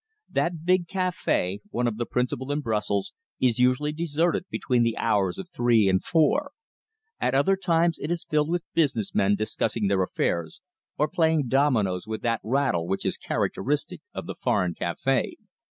[0.31, 5.37] That big café, one of the principal in Brussels, is usually deserted between the hours
[5.37, 6.53] of three and four.
[7.19, 10.59] At other times it is filled with business men discussing their affairs,
[10.97, 15.33] or playing dominoes with that rattle which is characteristic of the foreign café.